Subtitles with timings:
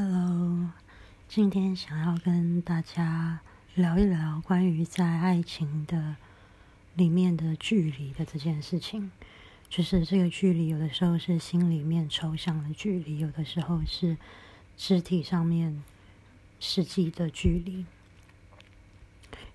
[0.00, 0.70] Hello，
[1.26, 3.40] 今天想要跟大家
[3.74, 6.14] 聊一聊关于在爱情的
[6.94, 9.10] 里面的距离的这件事情。
[9.68, 14.16] 就是这个距离，有的时候是心里面抽象的距离，有的时候是
[14.76, 15.82] 肢体上面
[16.60, 17.84] 实际的距离。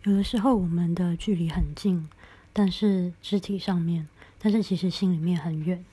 [0.04, 2.10] 有的时候我们的距离很近，
[2.52, 5.86] 但是肢体上面，但是其实心里面很远。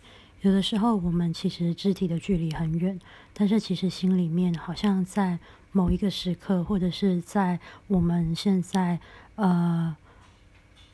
[0.42, 2.98] 有的时候，我们其实肢体的距离很远，
[3.34, 5.38] 但是其实心里面好像在
[5.70, 8.98] 某一个时刻，或者是在我们现在
[9.34, 9.94] 呃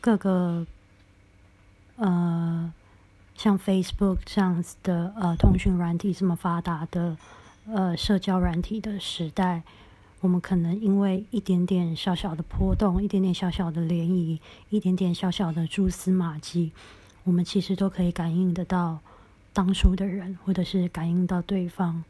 [0.00, 0.66] 各个
[1.94, 2.72] 呃
[3.36, 7.16] 像 Facebook 这样子的呃通讯软体这么发达的
[7.68, 9.62] 呃社交软体的时代，
[10.22, 14.40] 我们可能因为一点点小小的波动，一点点小小的涟漪，
[14.70, 16.72] 一点点小小的蛛丝马迹，
[17.22, 18.98] 我们其实都可以感应得到。
[19.56, 22.04] 当初的人，或者是感应到对方，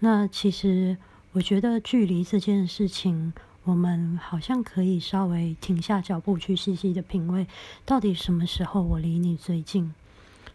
[0.00, 0.98] 那其实
[1.32, 3.32] 我觉得距离这件事情，
[3.64, 7.46] 我们好像可以稍微停下脚步去细细的品味，
[7.86, 9.94] 到底什么时候我离你最近？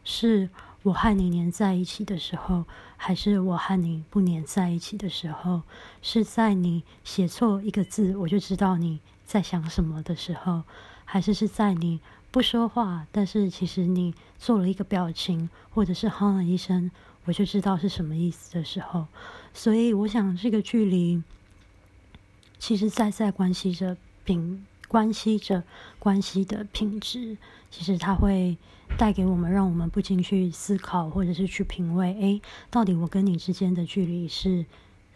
[0.03, 0.47] 是
[0.83, 2.65] 我和你黏在一起的时候，
[2.97, 5.63] 还是我和你不黏在一起的时候？
[6.03, 10.61] 是在你写错一个字，我就知道你在想什么的时候，
[11.03, 11.99] 还是是在你？
[12.29, 16.91] 不说话，但是其实你做了一个表情，或者是哼了一声，
[17.25, 19.07] 我就知道是什么意思的时候。
[19.53, 21.23] 所以我想，这个距离
[22.59, 25.63] 其实在在关系着品，关系着
[25.97, 27.37] 关系的品质。
[27.71, 28.57] 其实它会
[28.97, 34.65] 带给我们，让我们不禁去思考，或者是去品味：诶，到底我跟你之间的距离是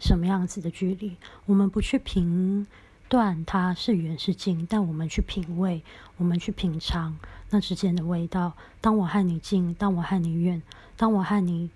[0.00, 1.16] 什么样子的距离？
[1.46, 2.66] 我们不去评。
[3.12, 5.82] 断它是远是近，但我们去品味，
[6.16, 7.18] 我们去品尝
[7.50, 8.54] 那之间的味道。
[8.80, 10.62] 当我和你近，当我和你远，
[10.96, 11.68] 当我和你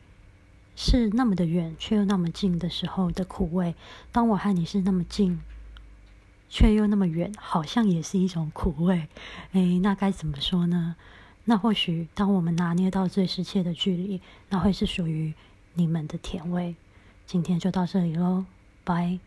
[0.74, 3.74] 是那么的远却又那么近的时候的苦味；
[4.12, 5.38] 当我和你是那么近
[6.48, 9.06] 却又那么远，好像也是一种苦味。
[9.52, 10.96] 诶，那该怎么说呢？
[11.44, 15.34] 那或许当我们拿捏到最适切的距离，那会是属于
[15.74, 16.76] 你们的甜味。
[17.26, 18.46] 今天就到这里喽，
[18.84, 19.18] 拜。